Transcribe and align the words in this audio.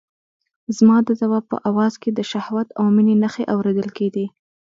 زما 0.77 0.97
د 1.07 1.09
ځواب 1.21 1.43
په 1.51 1.57
آواز 1.69 1.93
کې 2.01 2.09
د 2.13 2.19
شهوت 2.31 2.67
او 2.79 2.85
مينې 2.95 3.15
نښې 3.23 3.43
اورېدل 3.53 3.89
کېدې. 3.97 4.25